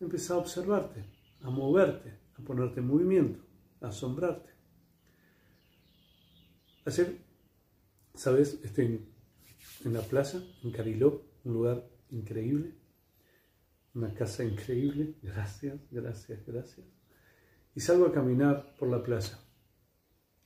[0.00, 1.04] empieza a observarte
[1.42, 3.38] a moverte, a ponerte en movimiento,
[3.80, 4.50] a asombrarte.
[6.84, 7.20] Ayer,
[8.14, 8.58] ¿sabes?
[8.64, 9.06] Estoy
[9.86, 12.74] en, la plaza, en Cariló, un lugar increíble,
[13.94, 16.86] una casa increíble, gracias, gracias, gracias.
[17.74, 19.38] Y salgo a caminar por la playa.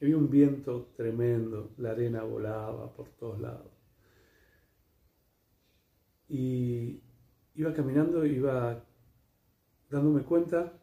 [0.01, 3.73] Había un viento tremendo, la arena volaba por todos lados.
[6.29, 7.03] Y
[7.55, 8.85] iba caminando, iba
[9.91, 10.81] dándome cuenta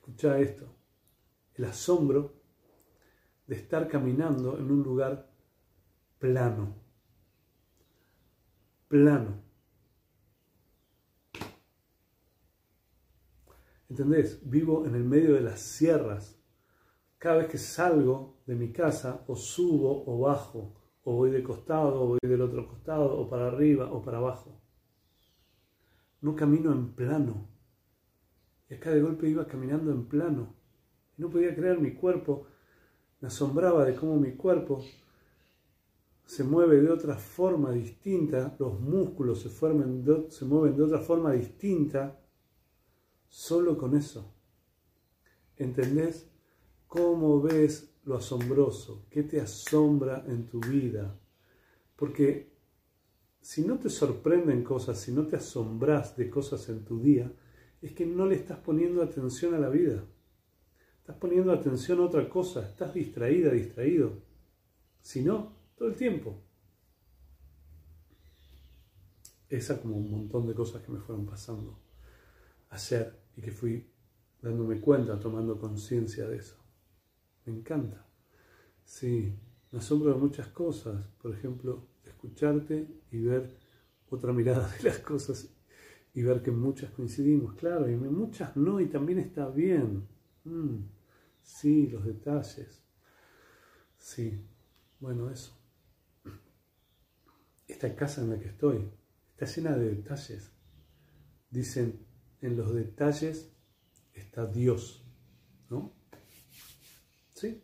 [0.00, 0.66] Escucha esto,
[1.54, 2.32] el asombro
[3.46, 5.30] de estar caminando en un lugar
[6.18, 6.79] plano,
[8.90, 9.40] plano.
[13.88, 14.40] ¿Entendés?
[14.42, 16.42] Vivo en el medio de las sierras.
[17.16, 20.74] Cada vez que salgo de mi casa, o subo o bajo,
[21.04, 24.60] o voy de costado, o voy del otro costado, o para arriba o para abajo.
[26.22, 27.48] no camino en plano.
[28.68, 30.56] Y acá de golpe iba caminando en plano.
[31.16, 32.48] No podía creer mi cuerpo.
[33.20, 34.82] Me asombraba de cómo mi cuerpo
[36.30, 42.20] se mueve de otra forma distinta, los músculos se, se mueven de otra forma distinta,
[43.28, 44.32] solo con eso.
[45.56, 46.30] ¿Entendés?
[46.86, 49.06] ¿Cómo ves lo asombroso?
[49.10, 51.18] ¿Qué te asombra en tu vida?
[51.96, 52.52] Porque
[53.40, 57.32] si no te sorprenden cosas, si no te asombras de cosas en tu día,
[57.82, 60.04] es que no le estás poniendo atención a la vida.
[61.00, 64.22] Estás poniendo atención a otra cosa, estás distraída, distraído.
[65.02, 66.38] Si no, todo el tiempo.
[69.48, 71.80] Esa como un montón de cosas que me fueron pasando
[72.68, 73.90] ayer y que fui
[74.42, 76.56] dándome cuenta, tomando conciencia de eso.
[77.46, 78.06] Me encanta.
[78.84, 79.34] Sí,
[79.70, 81.02] me asombro de muchas cosas.
[81.22, 83.56] Por ejemplo, escucharte y ver
[84.10, 85.48] otra mirada de las cosas
[86.12, 90.06] y ver que muchas coincidimos, claro, y muchas no, y también está bien.
[90.44, 90.80] Mm,
[91.40, 92.82] sí, los detalles.
[93.96, 94.44] Sí,
[95.00, 95.59] bueno, eso
[97.80, 98.90] esta casa en la que estoy
[99.30, 100.52] está llena de detalles.
[101.50, 102.04] Dicen,
[102.42, 103.50] en los detalles
[104.12, 105.02] está Dios,
[105.70, 105.94] ¿no?
[107.32, 107.62] Sí,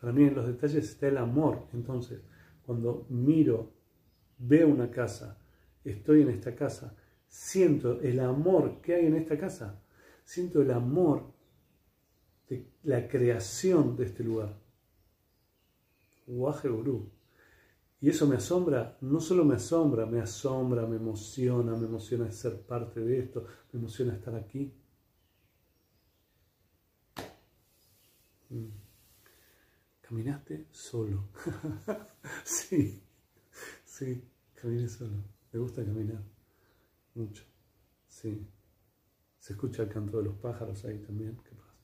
[0.00, 1.68] para mí en los detalles está el amor.
[1.74, 2.22] Entonces,
[2.64, 3.74] cuando miro,
[4.38, 5.38] veo una casa,
[5.84, 9.82] estoy en esta casa, siento el amor que hay en esta casa,
[10.24, 11.34] siento el amor
[12.48, 14.58] de la creación de este lugar.
[16.26, 17.17] Guaje Gurú.
[18.00, 22.60] Y eso me asombra, no solo me asombra, me asombra, me emociona, me emociona ser
[22.62, 24.72] parte de esto, me emociona estar aquí.
[28.50, 28.68] Mm.
[30.00, 31.28] Caminaste solo.
[32.44, 33.02] sí,
[33.84, 35.24] sí, caminé solo.
[35.52, 36.22] Me gusta caminar
[37.14, 37.42] mucho.
[38.06, 38.46] Sí.
[39.38, 41.36] Se escucha el canto de los pájaros ahí también.
[41.44, 41.74] ¿Qué pasa?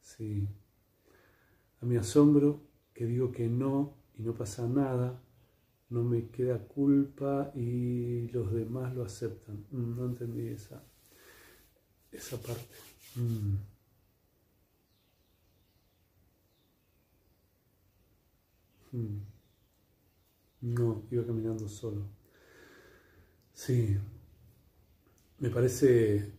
[0.00, 0.48] Sí.
[1.80, 2.60] A mi asombro
[2.92, 5.23] que digo que no y no pasa nada
[5.90, 9.64] no me queda culpa y los demás lo aceptan.
[9.70, 10.82] Mm, no entendí esa,
[12.12, 12.64] esa parte.
[13.16, 13.56] Mm.
[18.92, 19.20] Mm.
[20.62, 22.08] No, iba caminando solo.
[23.52, 23.96] Sí,
[25.38, 26.32] me parece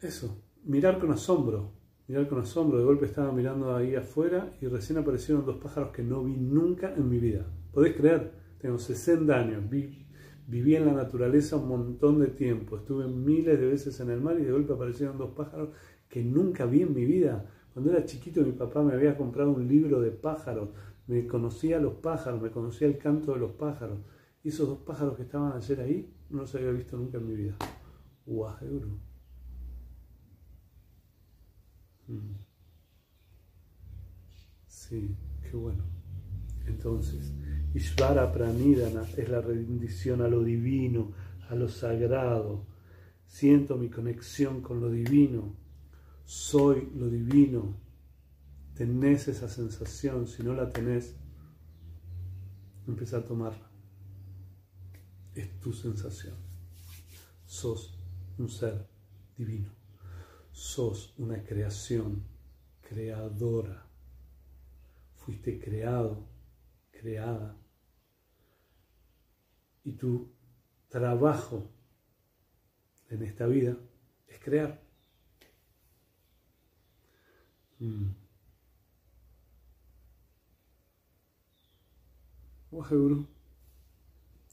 [0.00, 1.72] eso, mirar con asombro,
[2.08, 2.78] mirar con asombro.
[2.78, 6.94] De golpe estaba mirando ahí afuera y recién aparecieron dos pájaros que no vi nunca
[6.94, 7.46] en mi vida.
[7.72, 8.32] ¿Podés creer?
[8.58, 13.98] Tengo 60 años, viví en la naturaleza un montón de tiempo, estuve miles de veces
[14.00, 15.70] en el mar y de golpe aparecieron dos pájaros
[16.08, 17.46] que nunca vi en mi vida.
[17.72, 20.70] Cuando era chiquito mi papá me había comprado un libro de pájaros,
[21.06, 24.00] me conocía los pájaros, me conocía el canto de los pájaros.
[24.42, 27.34] Y esos dos pájaros que estaban ayer ahí no los había visto nunca en mi
[27.34, 27.56] vida.
[28.26, 28.98] Guajeguru.
[32.08, 32.34] Mm.
[34.66, 35.99] Sí, qué bueno.
[36.70, 37.32] Entonces,
[37.74, 41.12] Ishvara Pranidana es la rendición a lo divino,
[41.48, 42.66] a lo sagrado.
[43.26, 45.56] Siento mi conexión con lo divino.
[46.24, 47.76] Soy lo divino.
[48.74, 50.26] Tenés esa sensación.
[50.26, 51.16] Si no la tenés,
[52.86, 53.68] empieza a tomarla.
[55.34, 56.36] Es tu sensación.
[57.46, 57.98] Sos
[58.38, 58.86] un ser
[59.36, 59.70] divino.
[60.52, 62.22] Sos una creación
[62.80, 63.86] creadora.
[65.16, 66.29] Fuiste creado,
[67.00, 67.56] creada
[69.84, 70.30] y tu
[70.88, 71.70] trabajo
[73.08, 73.76] en esta vida
[74.28, 74.80] es crear.
[77.78, 78.10] Mm.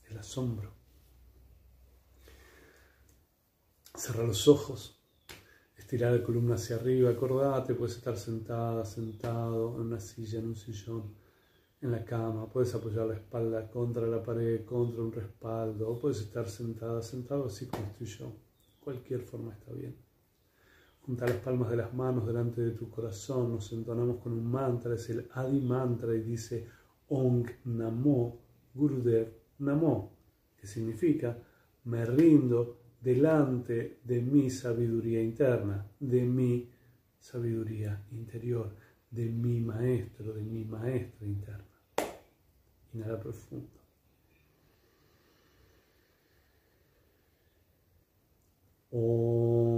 [0.09, 0.71] el asombro.
[3.93, 5.01] Cerrar los ojos,
[5.75, 10.55] estirar la columna hacia arriba, acordate, puedes estar sentada, sentado en una silla, en un
[10.55, 11.15] sillón
[11.81, 16.21] en la cama, puedes apoyar la espalda contra la pared, contra un respaldo, o puedes
[16.21, 18.33] estar sentada, sentado así como estoy yo.
[18.79, 19.95] Cualquier forma está bien.
[21.01, 24.95] Junta las palmas de las manos delante de tu corazón, nos entonamos con un mantra,
[24.95, 26.67] es el Adi Mantra y dice
[27.09, 28.41] Ong Namo
[28.73, 30.17] Gurudev Namo,
[30.57, 31.37] que significa
[31.85, 36.69] me rindo delante de mi sabiduría interna, de mi
[37.17, 38.75] sabiduría interior,
[39.09, 41.76] de mi maestro, de mi maestra interna.
[42.93, 43.67] Inhala profundo.
[48.91, 49.76] Om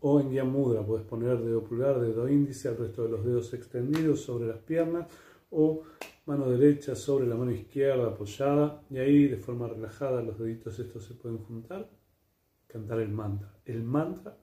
[0.00, 0.84] o en guía mudra.
[0.84, 5.06] Puedes poner dedo pulgar, dedo índice, el resto de los dedos extendidos sobre las piernas
[5.50, 5.82] o
[6.26, 11.04] mano derecha sobre la mano izquierda apoyada y ahí de forma relajada los deditos estos
[11.04, 11.90] se pueden juntar,
[12.66, 13.54] cantar el mantra.
[13.64, 14.36] El mantra,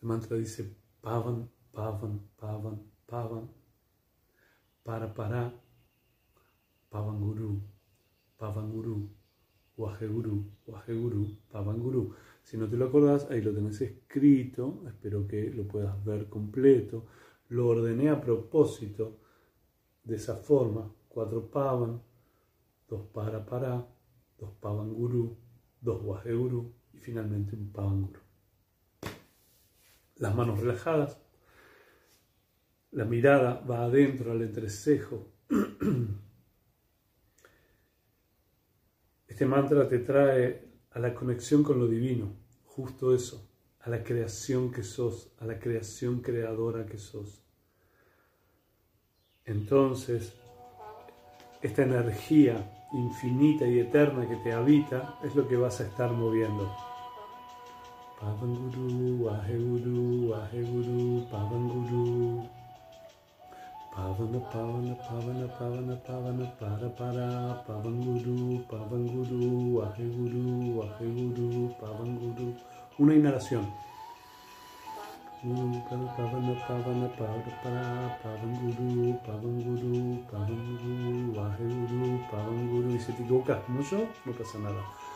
[0.00, 3.50] el mantra dice pavan, pavan, pavan, pavan,
[4.82, 5.52] para para,
[6.88, 7.60] pavan guru,
[8.38, 9.10] pavan guru,
[9.76, 10.44] waheguru.
[12.48, 17.04] Si no te lo acordás, ahí lo tenés escrito, espero que lo puedas ver completo.
[17.50, 19.20] Lo ordené a propósito
[20.02, 22.00] de esa forma, cuatro pavan,
[22.88, 23.86] dos para para,
[24.38, 25.36] dos pavan guru,
[25.78, 28.20] dos guru y finalmente un pavan guru.
[30.16, 31.20] Las manos relajadas,
[32.92, 35.34] la mirada va adentro al entrecejo.
[39.28, 40.67] Este mantra te trae
[40.98, 42.26] a la conexión con lo divino,
[42.66, 43.48] justo eso,
[43.82, 47.44] a la creación que sos, a la creación creadora que sos.
[49.44, 50.32] Entonces,
[51.62, 56.68] esta energía infinita y eterna que te habita es lo que vas a estar moviendo.
[58.18, 62.57] Pavanguru, Aheguru, Aheguru, Pavanguru.
[63.98, 72.54] Pavana, Pavana, Pavana, Pavana, Pavana, Para, Para, Pavanguru, Pavanguru, Aheguru, Aheguru, Pavanguru.
[73.00, 73.66] Una inhalación.
[75.42, 75.82] Pavana,
[76.14, 80.24] Pavana, Pavana, Para, Pavanguru, Pavanguru,
[81.34, 82.90] Vaheguru, Pavanguru.
[82.94, 83.58] Y si te equivocas
[83.90, 85.07] yo, no pasa nada.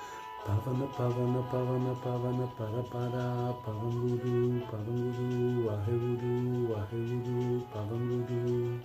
[0.45, 8.83] Pavana, Pavana, Pavana, Pavana, Para, Para, Pavanguru, Pavanguru, Vaheguru, Vaheguru, Pavanguru.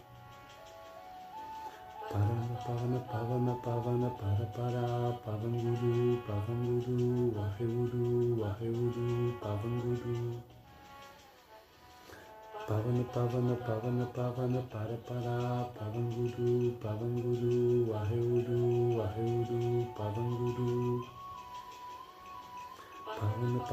[2.12, 4.86] Pavana, Pavana, Pavana, Pavana, Para, Para,
[5.26, 8.05] Pavanguru, Pavanguru, Vaheguru,
[8.38, 9.08] Vaheguru,
[9.41, 10.38] Pavanguru.
[12.68, 15.72] Pavana Pavana Pavana Pavana Para Para
[23.18, 23.65] Pavanguru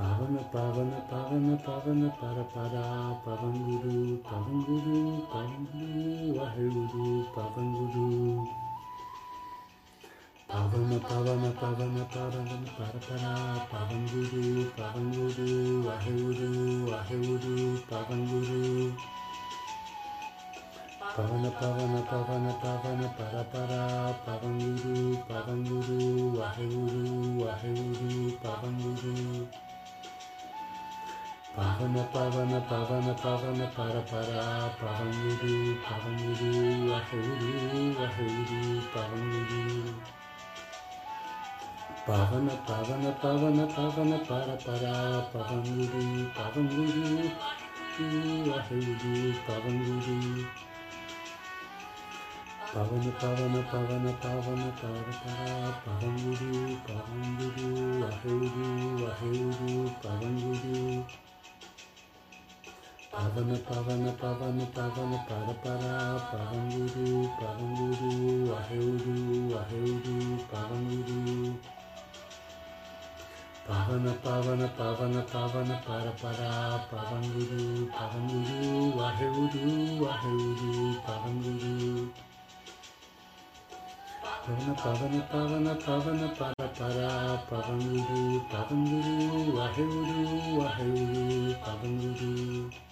[0.00, 8.48] Pavana Pavana Pavana Pavana Para Para Pavanguru Pavanguru Pavanguru Vaheguru Pavanguru.
[10.48, 13.34] Pavana Pavana Pavana Pavana Para Para
[13.68, 16.50] Pavanguru Pavanguru Vaheguru
[16.88, 17.58] Vaheguru
[17.90, 18.96] Pavanguru.
[21.14, 23.82] Pavana Pavana Pavana Pavana Para Para
[24.24, 24.96] Pavanguru
[25.28, 26.00] Pavanguru
[26.40, 28.09] Vaheguru Vaheguru Pavanguru
[31.80, 36.52] Pavana Pavana Pavana Pavana Para Para Pavanguru Pavanguru
[36.92, 39.64] Vaheguru Vaheguru Pavanguru
[42.04, 44.94] Pavana Pavana Pavana Pavana Para Para
[45.32, 46.04] Pavanguru
[46.36, 47.32] Pavanguru
[48.44, 50.18] Vaheguru Pavanguru
[52.74, 54.72] Pavana Pavana Pavana Pavana
[60.02, 61.29] Para
[63.10, 63.26] Para
[66.30, 71.58] Pavanguru Pavanguru Vaheguru Vaheguru Pavanguru
[73.66, 79.66] Pavana Pavana Pavana Pavana Para Para Pavanguru Pavanguru Vaheguru
[80.02, 82.10] Vaheguru Pavanguru
[84.46, 86.28] Pavana Pavana Pavana Pavana Para Para Pavanguru Pavanguru Vaheguru Vaheguru Pavanguru Pavana Pavana Pavana Pavana
[86.38, 92.89] Para Para Pavanguru Pavanguru Vaheguru Vaheguru Pavanguru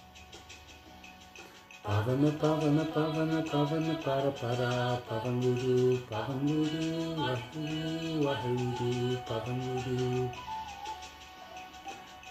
[1.89, 10.29] Pavana Pavana Pavana Pavana Para Para Pavanguru Pavanguru Vaheguru Vaheguru Pavanguru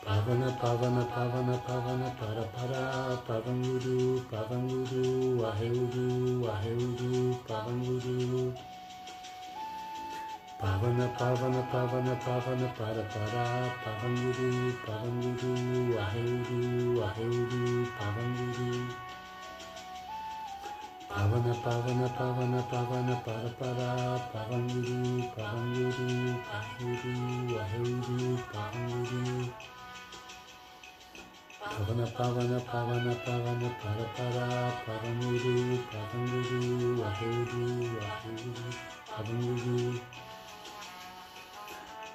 [0.05, 6.07] Pavana Pavana Pavana Pavana Para Para Pavanguru Pavanguru Vaheguru
[6.47, 8.55] Vaheguru Pavanguru
[10.59, 13.47] pavana pavana pavana para para
[13.83, 15.53] pavanguru pavanguru
[16.03, 17.58] ahuru ahuru pavanguru
[21.55, 26.09] pavana pavana pavana pavana para para pavanguru pavanguru
[26.59, 27.15] ahuru
[27.63, 29.49] ahuru pavanguru
[31.69, 34.47] Pavana Pavana Pavana Pavana Para Para
[34.87, 37.65] Pavanguru Pavanguru Ahuru
[38.09, 38.53] Ahuru
[39.07, 40.01] Pavanguru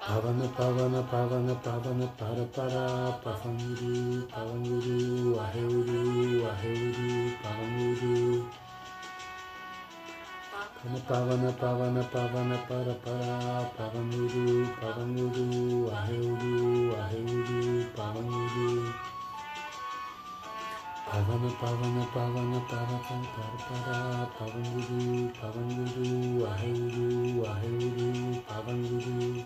[0.02, 2.86] Pavana Pavana Pavana Pavana Para Para
[3.24, 8.62] Pavanguru Pavanguru Ahuru Ahuru Pavanguru Pavana
[10.84, 18.92] Pavana Pavana Para Para Pavanguru Pavanguru Ahuru Ahuru Pavanguru
[21.08, 23.00] Pavana Pavana Pavana Pavana
[23.64, 29.40] Para Pavanguru Pavanguru Ahuru Ahuru Pavanguru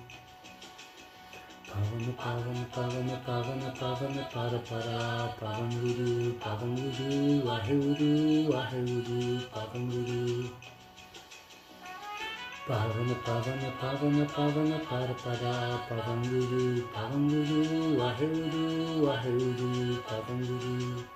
[1.70, 4.98] Pavana Pavana Pavana Pavana Pavana Para Para
[5.38, 8.90] Pavanguru Pavanguru Ahuru Ahuru
[9.54, 10.76] Pavanguru Pavana Pavana Pavana
[12.68, 13.55] Pavana Para
[14.84, 15.15] Para
[15.88, 21.07] Pavanguru Pavanguru Ahuru Ahuru Pavanguru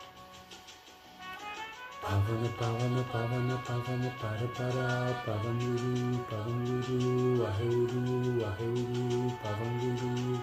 [2.02, 4.88] Pavana Pavana Pavana Pavana Para Para
[5.26, 8.04] Pavanguru Pavanguru Ahuru
[8.48, 10.40] Ahuru Pavanguru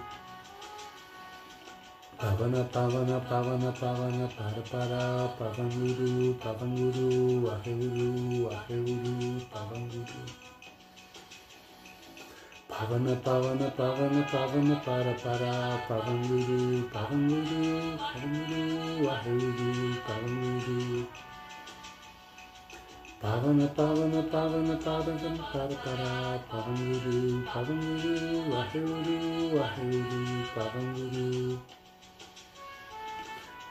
[2.19, 5.01] Pavana Pavana Pavana Pavana Para Para
[5.39, 10.58] Pavanguru Pavanguru Ahuru Ahuru Pavanguru
[12.79, 21.07] Pavana Pavana Pavana Pavana Para Para Pavanguru Pavanguru Pavanguru Ahuru Pavanguru
[23.19, 30.23] Pavana Pavana Pavana Pavana Para Para Pavanguru Pavanguru Ahuru Ahuru
[30.55, 31.59] Pavanguru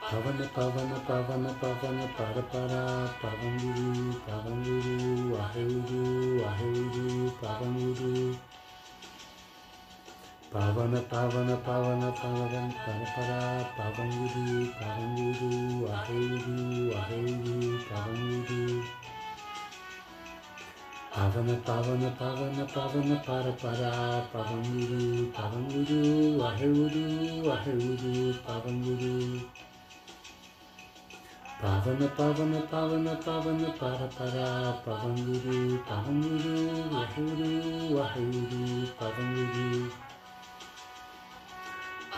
[0.05, 2.83] Pavana Pavana Pavana Pavana Para Para
[3.19, 8.37] Pavanguru Pavanguru Ahuru Ahuru Pavanguru
[10.51, 18.81] Pavana Pavana Pavana Pavana Para Para Pavanguru Pavanguru Ahuru Ahuru Pavanguru
[21.13, 29.45] Pavana Pavana Pavana Pavana Para Para Pavanguru Pavanguru Ahuru Ahuru Pavanguru
[31.61, 36.57] Pavana Pavana Pavana Pavana Para Para Pavanguru Pavanguru
[36.89, 40.08] Ahuru Ahuru Pavanguru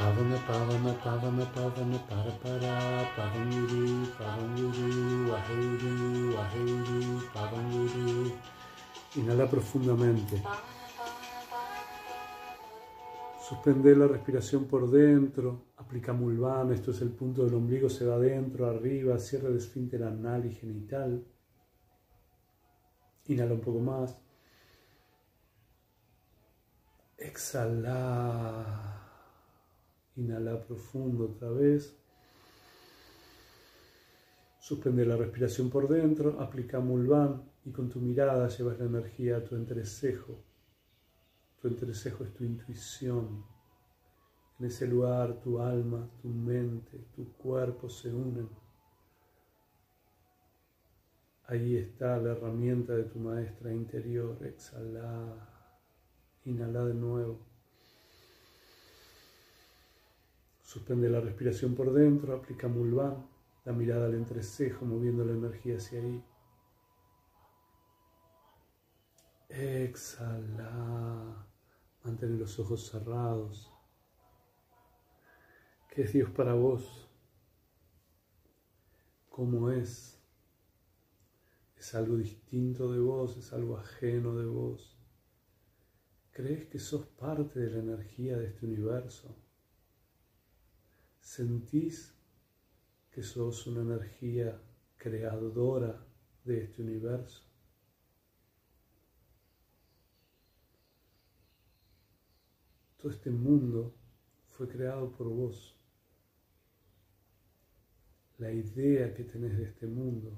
[0.01, 8.31] Pavana Pavana Pavana Pavana Para Para Pavanguru Pavanguru Ahuru Ahuru Pavanguru
[9.17, 10.41] Inhala profundamente.
[13.47, 15.65] Suspende la respiración por dentro.
[15.77, 16.71] Aplica Mulvan.
[16.71, 17.87] Esto es el punto del ombligo.
[17.87, 19.19] Se va adentro, arriba.
[19.19, 21.23] Cierra el esfínter anal y genital.
[23.27, 24.17] Inhala un poco más.
[27.19, 28.90] Exhala.
[30.15, 31.95] Inhala profundo otra vez.
[34.59, 36.39] Suspende la respiración por dentro.
[36.39, 40.43] Aplica Mulvan y con tu mirada llevas la energía a tu entrecejo.
[41.61, 43.45] Tu entrecejo es tu intuición.
[44.59, 48.49] En ese lugar tu alma, tu mente, tu cuerpo se unen.
[51.47, 54.37] Ahí está la herramienta de tu maestra interior.
[54.45, 55.49] Exhala.
[56.45, 57.50] Inhala de nuevo.
[60.71, 63.27] Suspende la respiración por dentro, aplica Mulvan,
[63.65, 66.23] la mirada al entrecejo, moviendo la energía hacia ahí.
[69.49, 71.45] Exhala.
[72.05, 73.69] Mantén los ojos cerrados.
[75.89, 77.11] ¿Qué es Dios para vos?
[79.27, 80.23] ¿Cómo es?
[81.75, 83.35] ¿Es algo distinto de vos?
[83.35, 84.97] ¿Es algo ajeno de vos?
[86.31, 89.35] ¿Crees que sos parte de la energía de este universo?
[91.31, 92.13] ¿Sentís
[93.09, 94.61] que sos una energía
[94.97, 96.05] creadora
[96.43, 97.41] de este universo?
[102.97, 103.95] Todo este mundo
[104.43, 105.79] fue creado por vos.
[108.37, 110.37] La idea que tenés de este mundo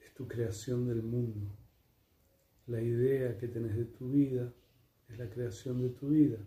[0.00, 1.48] es tu creación del mundo.
[2.66, 4.52] La idea que tenés de tu vida
[5.08, 6.44] es la creación de tu vida.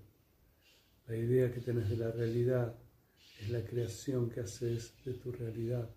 [1.08, 2.76] La idea que tenés de la realidad
[3.40, 5.90] es la creación que haces de tu realidad.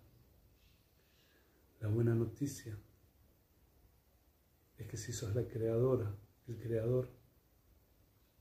[1.81, 2.77] La buena noticia
[4.77, 6.15] es que si sos la creadora,
[6.47, 7.09] el creador,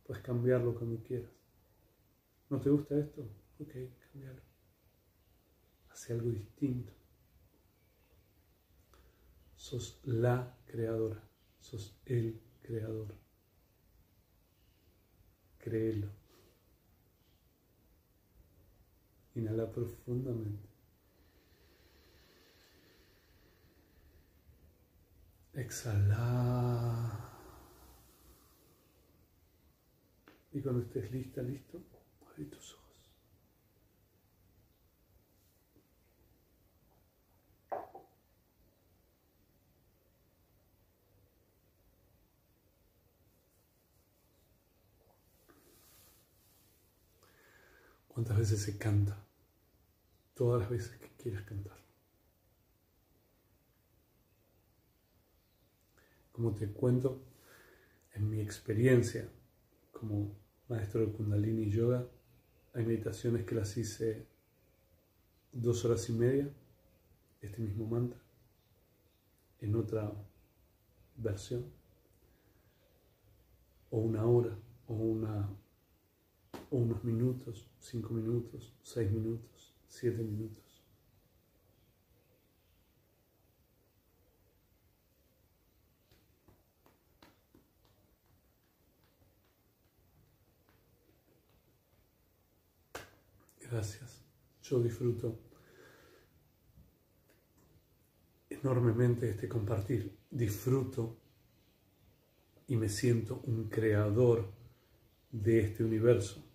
[0.04, 1.32] puedes cambiarlo cuando quieras.
[2.48, 3.22] ¿No te gusta esto?
[3.58, 3.72] Ok,
[4.12, 4.42] cambiarlo.
[5.90, 6.92] Hace algo distinto.
[9.56, 11.20] Sos la creadora,
[11.58, 13.12] sos el creador.
[15.58, 16.19] Créelo.
[19.40, 20.68] Inhala profundamente.
[25.54, 27.30] Exhala.
[30.52, 31.80] Y cuando estés lista, listo,
[32.30, 33.14] abre tus ojos.
[48.08, 49.29] ¿Cuántas veces se canta?
[50.40, 51.76] Todas las veces que quieras cantar.
[56.32, 57.20] Como te cuento,
[58.14, 59.28] en mi experiencia
[59.92, 60.34] como
[60.66, 62.08] maestro de Kundalini Yoga,
[62.72, 64.24] hay meditaciones que las hice
[65.52, 66.50] dos horas y media,
[67.42, 68.18] este mismo mantra,
[69.60, 70.10] en otra
[71.16, 71.66] versión,
[73.90, 74.56] o una hora,
[74.88, 75.50] o una
[76.70, 80.62] o unos minutos, cinco minutos, seis minutos, siete minutos.
[93.70, 94.24] Gracias.
[94.62, 95.38] Yo disfruto
[98.48, 100.16] enormemente este compartir.
[100.30, 101.18] Disfruto
[102.68, 104.50] y me siento un creador
[105.30, 106.49] de este universo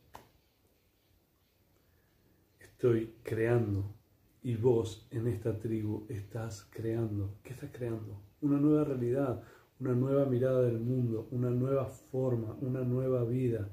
[2.76, 3.96] estoy creando
[4.44, 7.36] y vos en esta tribu estás creando.
[7.42, 8.20] ¿Qué estás creando?
[8.42, 9.42] Una nueva realidad,
[9.80, 13.70] una nueva mirada del mundo, una nueva forma, una nueva vida.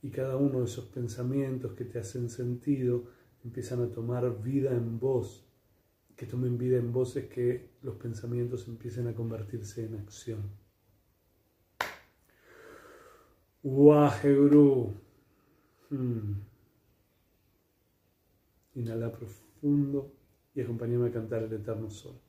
[0.00, 3.06] Y cada uno de esos pensamientos que te hacen sentido
[3.44, 5.44] empiezan a tomar vida en vos.
[6.14, 10.42] Que tomen vida en vos es que los pensamientos empiecen a convertirse en acción.
[13.64, 14.94] Waheguru.
[15.90, 16.55] Hmm.
[18.76, 20.12] Inhala profundo
[20.54, 22.20] y acompáñame a cantar el eterno sol.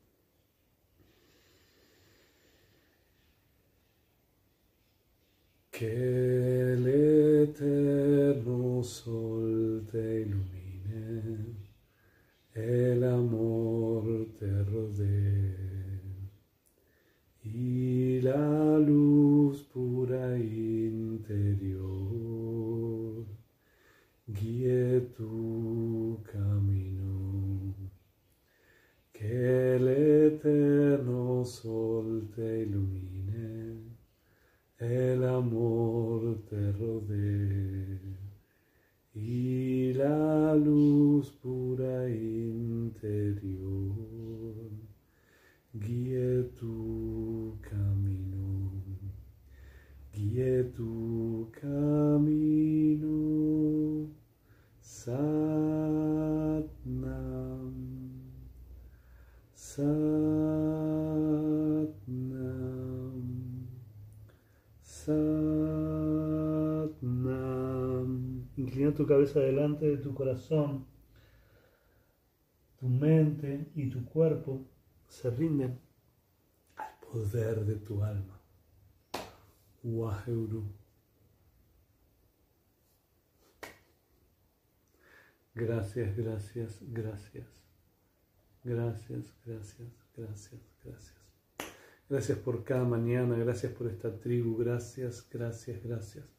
[5.70, 11.54] Que el eterno sol te ilumine,
[12.54, 15.58] el amor te rodee
[17.44, 22.08] y la luz pura interior
[24.28, 27.74] guíe tu camino,
[29.14, 33.78] que el eterno sol te ilumine,
[34.80, 38.00] el amor te rodee
[39.16, 43.74] y la luz pura interior
[45.74, 48.72] guíe tu camino,
[50.14, 52.98] guíe tu camino.
[55.08, 55.26] Satnam,
[59.54, 59.88] Satnam,
[64.82, 65.22] Satnam.
[68.58, 70.86] Inclina tu cabeza delante de tu corazón.
[72.80, 74.68] Tu mente y tu cuerpo
[75.08, 75.80] se rinden
[76.76, 78.40] al poder de tu alma.
[79.84, 80.64] Waheguru.
[85.56, 87.48] Gracias, gracias, gracias.
[88.64, 91.28] Gracias, gracias, gracias, gracias.
[92.10, 96.37] Gracias por cada mañana, gracias por esta tribu, gracias, gracias, gracias.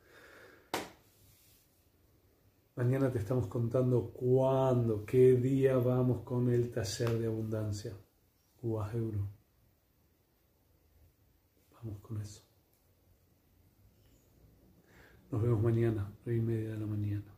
[2.78, 7.92] Mañana te estamos contando cuándo, qué día vamos con el taller de abundancia.
[8.62, 9.28] Euro.
[11.72, 12.44] Vamos con eso.
[15.32, 17.37] Nos vemos mañana, nueve y media de la mañana.